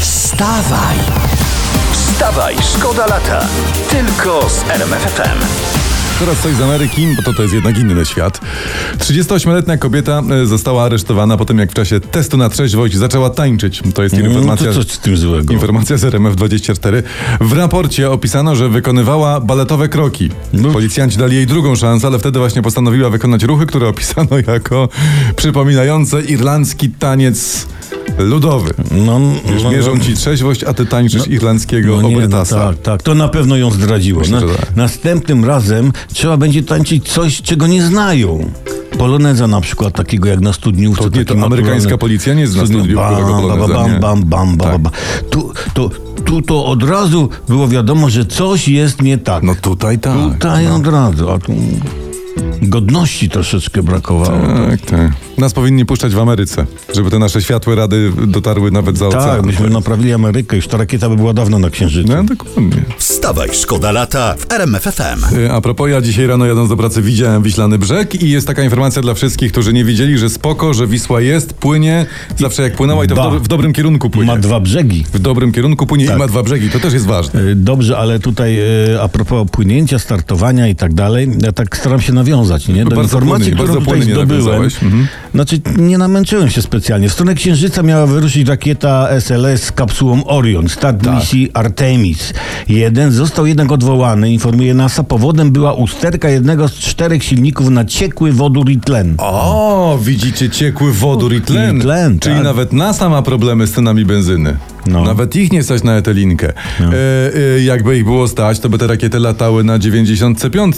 Wstawaj! 0.00 0.96
Wstawaj, 1.92 2.54
szkoda 2.76 3.06
lata. 3.06 3.46
Tylko 3.90 4.48
z 4.50 4.70
RMFFM. 4.70 5.38
Teraz 6.18 6.38
coś 6.40 6.54
z 6.54 6.60
Ameryki, 6.60 7.06
bo 7.16 7.22
to, 7.22 7.32
to 7.34 7.42
jest 7.42 7.54
jednak 7.54 7.78
inny 7.78 8.04
świat. 8.06 8.40
38-letnia 8.98 9.76
kobieta 9.76 10.22
e, 10.42 10.46
została 10.46 10.84
aresztowana 10.84 11.36
po 11.36 11.44
tym, 11.44 11.58
jak 11.58 11.70
w 11.70 11.74
czasie 11.74 12.00
testu 12.00 12.36
na 12.36 12.48
trzeźwość 12.48 12.96
zaczęła 12.96 13.30
tańczyć. 13.30 13.82
To 13.94 14.02
jest 14.02 14.14
No 14.18 14.20
informacja. 14.28 14.72
to 14.72 14.84
co 14.84 14.94
z 14.94 14.98
tym 14.98 15.16
złego? 15.16 15.52
Informacja 15.52 15.96
z 15.96 16.04
RMF24. 16.04 17.02
W 17.40 17.52
raporcie 17.52 18.10
opisano, 18.10 18.56
że 18.56 18.68
wykonywała 18.68 19.40
baletowe 19.40 19.88
kroki. 19.88 20.30
No. 20.52 20.70
Policjanci 20.70 21.18
dali 21.18 21.36
jej 21.36 21.46
drugą 21.46 21.76
szansę, 21.76 22.06
ale 22.06 22.18
wtedy 22.18 22.38
właśnie 22.38 22.62
postanowiła 22.62 23.10
wykonać 23.10 23.42
ruchy, 23.42 23.66
które 23.66 23.88
opisano 23.88 24.36
jako 24.54 24.88
przypominające 25.36 26.22
irlandzki 26.22 26.90
taniec 26.90 27.66
ludowy. 28.18 28.74
No, 29.06 29.20
Wiesz, 29.52 29.62
no, 29.62 29.70
mierzą 29.70 29.94
no. 29.94 30.04
ci 30.04 30.14
trzeźwość, 30.14 30.64
a 30.64 30.74
ty 30.74 30.86
tańczysz 30.86 31.26
irlandzkiego 31.28 31.88
No 31.88 31.96
nie, 31.96 32.02
no 32.02 32.08
obrytasa. 32.16 32.56
tak, 32.68 32.78
tak. 32.82 33.02
To 33.02 33.14
na 33.14 33.28
pewno 33.28 33.56
ją 33.56 33.70
zdradziło. 33.70 34.20
Myślę, 34.20 34.40
Na, 34.40 34.46
tak. 34.54 34.76
Następnym 34.76 35.44
razem 35.44 35.92
trzeba 36.14 36.36
będzie 36.36 36.62
tańczyć 36.62 37.08
coś, 37.08 37.42
czego 37.42 37.66
nie 37.66 37.82
znają. 37.82 38.50
Poloneza 38.98 39.46
na 39.46 39.60
przykład, 39.60 39.94
takiego 39.94 40.28
jak 40.28 40.40
na 40.40 40.52
studniówce. 40.52 41.10
To 41.10 41.18
nie, 41.18 41.24
to 41.24 41.34
amerykańska 41.44 41.98
policja 41.98 42.34
nie 42.34 42.46
zna 42.46 42.62
Studniu- 42.62 42.66
studniówkowego 42.66 43.26
poloneza, 43.40 43.78
bam, 43.78 44.00
bam, 44.00 44.24
bam, 44.24 44.56
bam, 44.56 44.70
Tak. 44.70 44.78
bam. 44.80 44.92
Tu, 45.30 45.52
to, 45.74 45.90
tu 46.24 46.42
to 46.42 46.64
od 46.66 46.82
razu 46.82 47.28
było 47.48 47.68
wiadomo, 47.68 48.10
że 48.10 48.24
coś 48.26 48.68
jest 48.68 49.02
nie 49.02 49.18
tak. 49.18 49.42
No 49.42 49.54
tutaj 49.54 49.98
tak. 49.98 50.16
Tutaj 50.32 50.66
od 50.68 50.86
razu. 50.86 51.30
A 51.30 51.38
tu 51.38 51.52
godności 52.68 53.28
troszeczkę 53.30 53.82
brakowało. 53.82 54.46
Tak, 54.68 54.80
tak. 54.80 55.12
Nas 55.38 55.52
powinni 55.52 55.86
puszczać 55.86 56.14
w 56.14 56.18
Ameryce, 56.18 56.66
żeby 56.94 57.10
te 57.10 57.18
nasze 57.18 57.42
światłe 57.42 57.74
rady 57.74 58.12
dotarły 58.26 58.70
nawet 58.70 58.98
za 58.98 59.06
ocean. 59.08 59.24
Tak, 59.36 59.42
myśmy 59.46 59.70
naprawili 59.70 60.12
Amerykę, 60.12 60.56
już 60.56 60.66
ta 60.68 60.76
rakieta 60.76 61.08
by 61.08 61.16
była 61.16 61.32
dawno 61.34 61.58
na 61.58 61.70
Księżycu. 61.70 62.08
No, 62.12 62.24
dokładnie. 62.24 62.82
Wstawaj, 62.98 63.48
szkoda 63.52 63.92
lata 63.92 64.34
w 64.38 64.52
RMFFM. 64.52 65.36
Y, 65.36 65.52
A 65.52 65.60
propos, 65.60 65.90
ja 65.90 66.00
dzisiaj 66.00 66.26
rano 66.26 66.46
jadąc 66.46 66.68
do 66.68 66.76
pracy 66.76 67.02
widziałem 67.02 67.42
Wiślany 67.42 67.78
Brzeg 67.78 68.22
i 68.22 68.30
jest 68.30 68.46
taka 68.46 68.62
informacja 68.62 69.02
dla 69.02 69.14
wszystkich, 69.14 69.52
którzy 69.52 69.72
nie 69.72 69.84
widzieli, 69.84 70.18
że 70.18 70.30
spoko, 70.30 70.74
że 70.74 70.86
Wisła 70.86 71.20
jest, 71.20 71.54
płynie, 71.54 72.06
zawsze 72.38 72.62
jak 72.62 72.76
płynęła 72.76 73.04
i 73.04 73.08
to 73.08 73.14
w, 73.14 73.18
dobry, 73.18 73.40
w 73.40 73.48
dobrym 73.48 73.72
kierunku 73.72 74.10
płynie. 74.10 74.32
Ma 74.32 74.38
dwa 74.38 74.60
brzegi. 74.60 75.04
W 75.12 75.18
dobrym 75.18 75.52
kierunku 75.52 75.86
płynie 75.86 76.06
Tak. 76.06 76.16
i 76.16 76.18
ma 76.18 76.26
dwa 76.26 76.42
brzegi, 76.42 76.70
to 76.70 76.78
też 76.80 76.92
jest 76.92 77.06
ważne. 77.06 77.40
E, 77.40 77.54
Dobrze, 77.54 77.98
ale 77.98 78.18
tutaj 78.18 78.58
e, 78.58 79.02
a 79.02 79.08
propos 79.08 79.48
płynięcia, 79.50 79.98
startowania 79.98 80.68
i 80.68 80.74
tak 80.76 80.94
dalej, 80.94 81.28
ja 81.42 81.52
tak 81.52 81.76
staram 81.76 82.00
się 82.00 82.12
nawiązać, 82.12 82.51
nie? 82.68 82.84
Do 82.84 82.96
Bardzo 82.96 83.02
informacji, 83.02 83.52
płynnie, 83.56 83.64
którą 83.64 83.84
tutaj 83.84 84.02
zdobyłem. 84.02 84.62
Mhm. 84.62 85.06
Znaczy, 85.34 85.60
nie 85.78 85.98
namęczyłem 85.98 86.50
się 86.50 86.62
specjalnie. 86.62 87.08
W 87.08 87.12
stronę 87.12 87.34
Księżyca 87.34 87.82
miała 87.82 88.06
wyruszyć 88.06 88.48
rakieta 88.48 89.08
SLS 89.08 89.62
z 89.62 89.72
kapsułą 89.72 90.24
Orion, 90.24 90.68
start 90.68 91.04
Tak. 91.04 91.14
misji 91.14 91.50
Artemis. 91.54 92.32
Jeden 92.68 93.12
został 93.12 93.46
jednak 93.46 93.72
odwołany, 93.72 94.32
informuje 94.32 94.74
NASA. 94.74 95.02
Powodem 95.04 95.52
była 95.52 95.72
usterka 95.72 96.28
jednego 96.28 96.68
z 96.68 96.72
czterech 96.72 97.24
silników 97.24 97.68
na 97.70 97.84
ciekły 97.84 98.32
wodór 98.32 98.70
i 98.70 98.80
tlen. 98.80 99.14
O, 99.18 99.98
widzicie 100.02 100.50
ciekły 100.50 100.92
wodór 100.92 101.34
i 101.34 101.40
tlen. 101.40 101.78
I 101.78 101.80
tlen, 101.80 102.18
Czyli 102.18 102.34
tak. 102.34 102.44
nawet 102.44 102.72
NASA 102.72 103.08
ma 103.08 103.22
problemy 103.22 103.66
z 103.66 103.72
cenami 103.72 104.04
benzyny. 104.04 104.56
No. 104.86 105.04
Nawet 105.04 105.36
ich 105.36 105.52
nie 105.52 105.62
stać 105.62 105.82
na 105.82 105.96
etelinkę. 105.96 106.48
E, 106.80 106.84
e, 107.56 107.62
jakby 107.64 107.96
ich 107.98 108.04
było 108.04 108.28
stać, 108.28 108.58
to 108.60 108.68
by 108.68 108.78
te 108.78 108.86
rakiety 108.86 109.18
latały 109.18 109.64
na 109.64 109.78
95. 109.78 110.76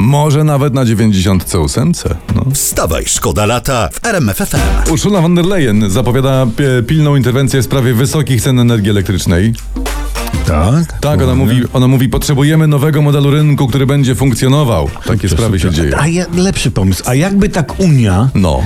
Może 0.00 0.44
nawet 0.44 0.74
na 0.74 0.84
98. 0.84 1.92
No. 2.34 2.44
Wstawaj, 2.54 3.04
szkoda 3.06 3.46
lata 3.46 3.88
w 3.92 4.06
RMFFM. 4.06 4.56
Ursula 4.92 5.20
von 5.20 5.34
der 5.34 5.44
Leyen 5.46 5.90
zapowiada 5.90 6.46
pi- 6.46 6.86
pilną 6.86 7.16
interwencję 7.16 7.60
w 7.62 7.64
sprawie 7.64 7.94
wysokich 7.94 8.42
cen 8.42 8.58
energii 8.58 8.90
elektrycznej. 8.90 9.54
Tak? 10.46 11.00
Tak, 11.00 11.22
ona 11.22 11.34
mówi, 11.34 11.62
ona 11.72 11.88
mówi, 11.88 12.08
potrzebujemy 12.08 12.66
nowego 12.66 13.02
modelu 13.02 13.30
rynku, 13.30 13.66
który 13.68 13.86
będzie 13.86 14.14
funkcjonował. 14.14 14.90
Takie 15.06 15.28
sprawy 15.28 15.60
się 15.60 15.70
dzieją. 15.70 15.96
A 15.98 16.06
ja, 16.06 16.26
lepszy 16.36 16.70
pomysł. 16.70 17.02
A 17.06 17.14
jakby 17.14 17.48
tak 17.48 17.80
Unia 17.80 18.28
No, 18.34 18.62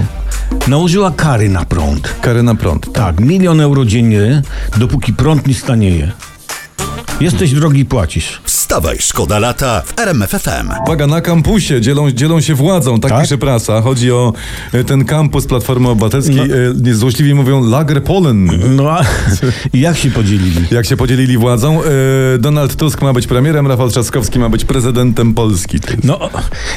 nałożyła 0.68 1.10
kary 1.10 1.48
na 1.48 1.64
prąd? 1.64 2.14
kary 2.20 2.42
na 2.42 2.54
prąd. 2.54 2.92
Tak, 2.92 3.20
milion 3.20 3.60
euro 3.60 3.84
dziennie, 3.84 4.42
dopóki 4.76 5.12
prąd 5.12 5.46
nie 5.46 5.54
stanieje. 5.54 6.12
Jesteś 7.20 7.52
drogi, 7.52 7.84
płacisz. 7.84 8.40
Wstawaj, 8.74 8.96
szkoda 9.00 9.38
lata 9.38 9.82
w 9.86 9.98
RMFFM. 10.00 10.70
Uwaga, 10.86 11.06
na 11.06 11.20
kampusie 11.20 11.80
dzielą, 11.80 12.10
dzielą 12.10 12.40
się 12.40 12.54
władzą, 12.54 13.00
tak, 13.00 13.10
Tak? 13.10 13.22
pisze 13.22 13.38
prasa. 13.38 13.80
Chodzi 13.80 14.12
o 14.12 14.32
e, 14.72 14.84
ten 14.84 15.04
kampus 15.04 15.46
Platformy 15.46 15.88
Obywatelskiej. 15.88 16.36
No. 16.84 16.90
E, 16.90 16.94
złośliwie 16.94 17.34
mówią 17.34 17.64
Lager 17.68 18.02
Polen. 18.04 18.50
No 18.76 18.90
a 18.90 19.04
i 19.72 19.80
jak 19.86 19.96
się 19.96 20.10
podzielili? 20.10 20.60
Jak 20.70 20.86
się 20.86 20.96
podzielili 20.96 21.38
władzą, 21.38 21.80
e, 21.82 22.38
Donald 22.38 22.76
Tusk 22.76 23.02
ma 23.02 23.12
być 23.12 23.26
premierem, 23.26 23.66
Rafał 23.66 23.88
Trzaskowski 23.90 24.38
ma 24.38 24.48
być 24.48 24.64
prezydentem 24.64 25.34
Polski. 25.34 25.78
No, 26.04 26.30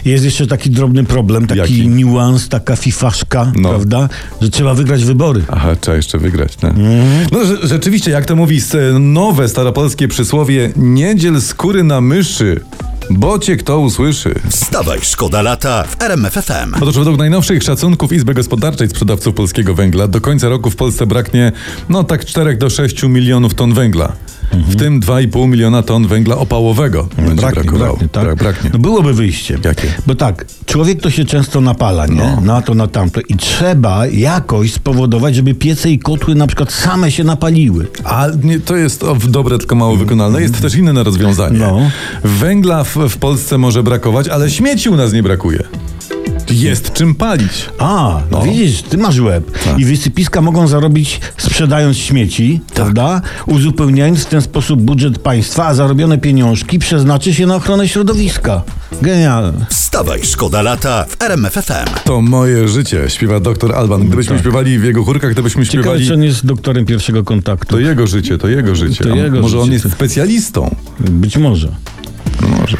jest 0.05 0.25
jeszcze 0.25 0.47
taki 0.47 0.69
drobny 0.69 1.03
problem, 1.03 1.47
taki 1.47 1.59
Jaki? 1.59 1.87
niuans, 1.87 2.49
taka 2.49 2.75
fifaszka, 2.75 3.51
No. 3.55 3.69
prawda? 3.69 4.09
Że 4.41 4.49
trzeba 4.49 4.73
wygrać 4.73 5.05
wybory. 5.05 5.41
Aha, 5.51 5.75
trzeba 5.81 5.97
jeszcze 5.97 6.17
wygrać. 6.17 6.57
No, 6.63 6.69
Mhm. 6.69 7.27
no 7.31 7.39
rze- 7.39 7.67
rzeczywiście, 7.67 8.11
jak 8.11 8.25
to 8.25 8.35
mówi 8.35 8.61
nowe 8.99 9.47
staropolskie 9.47 10.07
przysłowie, 10.07 10.71
nie 10.75 11.15
dziel 11.15 11.41
skóry 11.41 11.86
na 11.87 12.01
myszy, 12.01 12.61
bo 13.09 13.39
cię 13.39 13.57
kto 13.57 13.79
usłyszy. 13.79 14.35
Wstawaj, 14.49 14.99
szkoda 15.01 15.41
lata 15.41 15.83
w 15.83 16.01
RMFFM. 16.01 16.73
Otóż 16.81 16.97
według 16.97 17.17
najnowszych 17.17 17.63
szacunków 17.63 18.13
Izby 18.13 18.33
Gospodarczej 18.33 18.89
sprzedawców 18.89 19.35
polskiego 19.35 19.73
węgla 19.73 20.07
do 20.07 20.21
końca 20.21 20.49
roku 20.49 20.69
w 20.69 20.75
Polsce 20.75 21.05
braknie 21.05 21.51
no 21.89 22.03
tak 22.03 22.25
4 22.25 22.57
do 22.57 22.69
6 22.69 23.03
milionów 23.03 23.53
ton 23.53 23.73
węgla. 23.73 24.13
W 24.51 24.75
tym 24.75 25.01
2,5 25.01 25.47
miliona 25.47 25.83
ton 25.83 26.07
węgla 26.07 26.37
opałowego 26.37 27.07
będzie. 27.17 27.35
Braknie, 27.35 27.63
brakowało. 27.63 27.89
braknie, 27.97 28.09
tak? 28.09 28.23
Brak- 28.23 28.35
braknie. 28.37 28.69
No 28.73 28.79
byłoby 28.79 29.13
wyjście. 29.13 29.57
Jakie? 29.63 29.87
Bo 30.07 30.15
tak, 30.15 30.45
człowiek 30.65 31.01
to 31.01 31.09
się 31.09 31.25
często 31.25 31.61
napala, 31.61 32.05
nie? 32.07 32.15
No. 32.15 32.41
Na 32.41 32.61
to, 32.61 32.73
na 32.73 32.87
tamto. 32.87 33.21
I 33.29 33.35
trzeba 33.35 34.07
jakoś 34.07 34.73
spowodować, 34.73 35.35
żeby 35.35 35.53
piece 35.53 35.89
i 35.91 35.99
kotły 35.99 36.35
na 36.35 36.47
przykład 36.47 36.71
same 36.71 37.11
się 37.11 37.23
napaliły. 37.23 37.87
A 38.03 38.27
nie, 38.43 38.59
to 38.59 38.75
jest 38.75 39.05
dobre, 39.29 39.57
tylko 39.57 39.75
mało 39.75 39.95
wykonalne. 39.95 40.41
Jest 40.41 40.61
też 40.61 40.75
inne 40.75 41.03
rozwiązanie. 41.03 41.59
No. 41.59 41.79
Węgla 42.23 42.83
w, 42.83 42.95
w 43.09 43.17
Polsce 43.17 43.57
może 43.57 43.83
brakować, 43.83 44.27
ale 44.27 44.49
śmieci 44.49 44.89
u 44.89 44.95
nas 44.95 45.13
nie 45.13 45.23
brakuje. 45.23 45.63
Jest 46.49 46.93
czym 46.93 47.15
palić. 47.15 47.69
A, 47.79 48.21
No. 48.31 48.41
widzisz, 48.41 48.81
ty 48.81 48.97
masz 48.97 49.19
łeb. 49.19 49.51
Tak. 49.65 49.79
I 49.79 49.85
wysypiska 49.85 50.41
mogą 50.41 50.67
zarobić 50.67 51.19
sprzedając 51.37 51.97
śmieci, 51.97 52.61
prawda? 52.73 53.21
Uzupełniając 53.45 54.19
w 54.19 54.25
ten 54.25 54.41
sposób 54.41 54.81
budżet 54.81 55.19
państwa, 55.19 55.65
a 55.67 55.73
zarobione 55.73 56.17
pieniążki 56.17 56.79
przeznaczy 56.79 57.33
się 57.33 57.45
na 57.45 57.55
ochronę 57.55 57.87
środowiska. 57.87 58.61
Genialne. 59.01 59.65
Wstawaj, 59.69 60.19
szkoda 60.23 60.61
lata 60.61 61.05
w 61.09 61.21
RMFFM. 61.23 61.87
To 62.03 62.21
moje 62.21 62.67
życie, 62.67 63.03
śpiewa 63.07 63.39
doktor 63.39 63.75
Alban. 63.75 64.07
Gdybyśmy 64.07 64.39
śpiewali 64.39 64.79
w 64.79 64.83
jego 64.83 65.03
chórkach, 65.03 65.33
to 65.33 65.43
byśmy 65.43 65.63
Tak. 65.63 65.71
Ciekawe, 65.71 65.89
śpiewali... 65.89 66.07
czy 66.07 66.13
on 66.13 66.23
jest 66.23 66.45
doktorem 66.45 66.85
pierwszego 66.85 67.23
kontaktu. 67.23 67.67
To 67.75 67.79
jego 67.79 68.07
życie, 68.07 68.37
to 68.37 68.47
jego 68.47 68.75
życie. 68.75 69.03
To 69.03 69.15
jego 69.15 69.41
może 69.41 69.57
on 69.57 69.63
życie, 69.63 69.73
jest 69.73 69.85
to- 69.85 69.91
specjalistą? 69.91 70.75
Być 70.99 71.37
może. 71.37 71.67
No 72.41 72.47
może. 72.47 72.77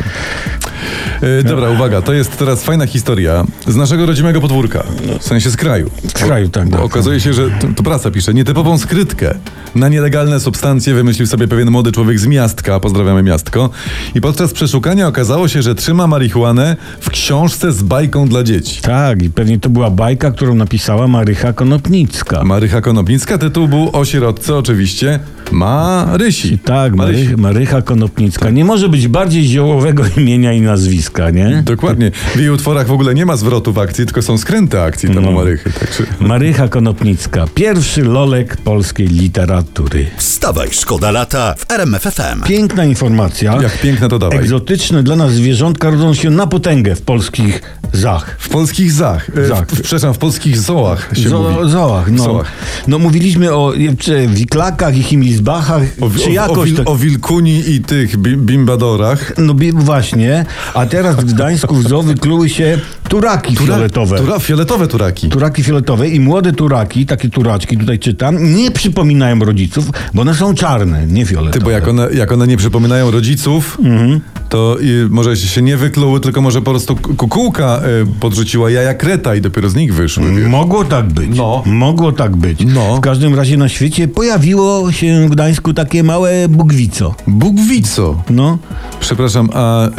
E, 1.22 1.44
dobra, 1.44 1.70
uwaga, 1.70 2.02
to 2.02 2.14
jest 2.14 2.38
teraz 2.38 2.64
fajna 2.64 2.88
historia 2.88 3.46
z 3.68 3.76
naszego 3.76 4.06
rodzimego 4.06 4.42
podwórka, 4.42 4.84
w 5.20 5.24
sensie 5.24 5.50
z 5.50 5.58
kraju. 5.58 5.90
Z 6.08 6.14
kraju, 6.14 6.50
tak. 6.50 6.70
Bo 6.70 6.78
tak. 6.78 6.86
okazuje 6.86 7.20
się, 7.20 7.34
że 7.34 7.50
to, 7.50 7.68
to 7.76 7.84
prasa 7.84 8.12
pisze, 8.12 8.34
nietypową 8.34 8.78
skrytkę 8.78 9.36
na 9.76 9.90
nielegalne 9.90 10.40
substancje 10.40 10.94
wymyślił 10.94 11.28
sobie 11.28 11.48
pewien 11.48 11.72
młody 11.72 11.92
człowiek 11.92 12.20
z 12.20 12.28
miastka, 12.28 12.80
pozdrawiamy 12.80 13.24
miastko, 13.24 13.70
i 14.16 14.22
podczas 14.22 14.54
przeszukania 14.54 15.08
okazało 15.08 15.48
się, 15.48 15.62
że 15.62 15.76
trzyma 15.76 16.08
marihuanę 16.08 16.76
w 17.00 17.10
książce 17.10 17.72
z 17.72 17.84
bajką 17.84 18.28
dla 18.28 18.44
dzieci. 18.44 18.82
Tak, 18.82 19.24
i 19.24 19.30
pewnie 19.30 19.60
to 19.60 19.70
była 19.70 19.90
bajka, 19.90 20.32
którą 20.32 20.56
napisała 20.56 21.08
Marycha 21.08 21.54
Konopnicka. 21.54 22.44
Marycha 22.44 22.82
Konopnicka, 22.82 23.38
tytuł 23.38 23.68
był 23.68 23.90
o 23.94 24.06
sierotce 24.06 24.56
oczywiście 24.56 25.20
Marysi. 25.52 26.60
tak, 26.60 26.96
Marysi. 26.96 27.24
Mary, 27.24 27.38
Marycha 27.38 27.82
Konopnicka. 27.82 28.50
Nie 28.50 28.66
może 28.66 28.90
być 28.90 29.08
bardziej 29.08 29.44
ziołowego 29.44 30.04
imienia 30.18 30.54
i 30.54 30.62
nazwiska, 30.62 31.07
nie? 31.34 31.62
Dokładnie. 31.66 32.12
W 32.36 32.40
jej 32.40 32.50
utworach 32.50 32.88
w 32.88 32.92
ogóle 32.92 33.14
nie 33.16 33.26
ma 33.26 33.38
zwrotów 33.38 33.78
akcji, 33.78 34.06
tylko 34.06 34.22
są 34.22 34.38
skręty 34.38 34.82
akcji 34.82 35.10
tam 35.14 35.24
No. 35.24 35.32
Marychy. 35.32 35.72
Także... 35.80 36.04
Marycha 36.20 36.68
Konopnicka, 36.68 37.46
pierwszy 37.56 38.04
lolek 38.04 38.58
polskiej 38.58 39.08
literatury. 39.08 40.06
Wstawaj, 40.18 40.68
szkoda 40.72 41.12
lata 41.12 41.56
w 41.58 41.72
RMFFM. 41.72 42.44
Piękna 42.48 42.86
informacja. 42.86 43.58
Jak 43.62 43.82
piękne 43.82 44.10
to 44.10 44.20
dawaj. 44.20 44.38
Egzotyczne 44.38 45.04
dla 45.04 45.16
nas 45.16 45.32
zwierzątka 45.34 45.90
rodzą 45.90 46.14
się 46.14 46.30
na 46.30 46.48
potęgę 46.48 46.96
w 46.96 47.02
polskich 47.02 47.62
zach. 47.94 48.36
W 48.40 48.50
polskich 48.50 48.92
zach. 48.92 49.30
E, 49.38 49.46
Zach. 49.48 49.68
W, 49.68 49.82
przepraszam, 49.82 50.14
w 50.14 50.18
polskich 50.18 50.60
zołach 50.60 51.10
się 51.14 51.30
Zo- 51.30 51.58
mówi. 51.58 51.72
zoach, 51.72 52.12
no. 52.12 52.24
Zoach. 52.24 52.52
no. 52.88 53.00
mówiliśmy 53.00 53.54
o 53.54 53.74
czy 54.00 54.28
wiklakach 54.28 54.98
i 54.98 55.04
himilzbachach, 55.04 55.82
O, 56.02 56.10
czy 56.10 56.24
o, 56.24 56.28
o, 56.28 56.30
jakoś 56.30 56.70
wil, 56.70 56.78
tak. 56.78 56.90
o 56.90 56.96
wilkuni 56.96 57.70
i 57.70 57.82
tych 57.82 58.18
bi, 58.18 58.38
bimbadorach. 58.38 59.34
No 59.38 59.54
bi- 59.54 59.72
właśnie, 59.72 60.46
a 60.74 60.86
teraz 60.98 61.16
w 61.16 61.24
Gdańsku 61.26 61.76
w 61.76 61.88
zoo 61.88 62.04
wykluły 62.04 62.50
się 62.50 62.80
turaki 63.10 63.56
Tura- 63.56 63.76
fioletowe. 63.76 64.18
Tura, 64.18 64.40
fioletowe 64.40 64.88
turaki. 64.88 65.30
Turaki 65.30 65.64
fioletowe 65.64 66.10
i 66.10 66.20
młode 66.20 66.54
turaki, 66.54 67.06
takie 67.06 67.30
turaczki, 67.30 67.78
tutaj 67.78 68.00
czytam, 68.00 68.56
nie 68.56 68.72
przypominają 68.72 69.40
rodziców, 69.40 69.90
bo 70.14 70.22
one 70.22 70.36
są 70.36 70.54
czarne, 70.54 71.08
nie 71.08 71.26
fioletowe. 71.26 71.60
Ty, 71.60 71.66
bo 71.66 71.72
jak 71.72 71.88
one, 71.88 72.08
jak 72.14 72.32
one 72.32 72.48
nie 72.48 72.58
przypominają 72.58 73.12
rodziców, 73.12 73.78
Mhm. 73.84 74.20
To 74.50 74.78
może 75.10 75.38
się 75.38 75.62
nie 75.62 75.78
wykluły, 75.78 76.20
tylko 76.20 76.42
może 76.42 76.62
po 76.62 76.72
prostu 76.72 76.96
ku- 76.96 77.16
kukułka 77.16 77.82
y, 78.04 78.20
podrzuciła 78.20 78.70
jaja 78.70 78.94
kreta 78.94 79.36
i 79.36 79.42
dopiero 79.42 79.70
z 79.70 79.76
nich 79.76 79.94
wyszły. 79.94 80.36
wiesz. 80.36 80.48
Mogło 80.48 80.86
tak 80.86 81.06
być. 81.14 81.30
No. 81.38 81.64
Mogło 81.66 82.12
tak 82.12 82.36
być. 82.36 82.60
No. 82.66 82.98
W 82.98 83.02
każdym 83.02 83.36
razie 83.36 83.58
na 83.58 83.70
świecie 83.70 84.08
pojawiło 84.08 84.92
się 84.92 85.28
w 85.28 85.32
Gdańsku 85.32 85.74
takie 85.74 86.04
małe 86.04 86.48
bugwico. 86.50 87.16
Bóg-wico. 87.28 88.16
No. 88.30 88.58
Przepraszam, 89.00 89.50
a 89.54 89.88
y, 89.88 89.92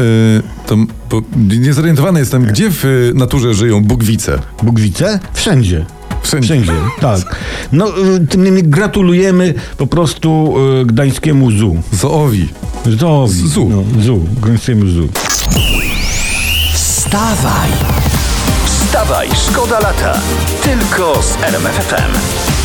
to 0.66 0.76
bo 1.10 1.22
niezorientowany 1.48 2.20
jestem, 2.20 2.42
gdzie 2.44 2.70
w 2.70 2.84
y, 2.84 3.12
naturze 3.14 3.54
żyją 3.54 3.84
bugwice? 3.84 4.38
Bugwice? 4.62 5.20
Wszędzie. 5.32 5.86
Wszędzie. 6.28 6.46
Wszędzie, 6.46 6.72
tak. 7.00 7.36
No, 7.72 7.86
y, 7.88 8.26
tym 8.26 8.44
niemniej 8.44 8.64
gratulujemy 8.64 9.54
po 9.76 9.86
prostu 9.86 10.54
y, 10.80 10.84
gdańskiemu 10.86 11.50
zoo. 11.50 11.74
Zoowi. 11.92 12.48
Zoowi. 12.86 13.48
Zoo. 13.48 13.64
No, 13.68 14.02
zoo. 14.02 14.20
Gdańskiemu 14.42 14.86
zoo. 14.86 15.08
Wstawaj! 16.74 17.70
Wstawaj, 18.64 19.28
szkoda 19.50 19.80
lata. 19.80 20.20
Tylko 20.62 21.22
z 21.22 21.42
RMFFM. 21.42 22.57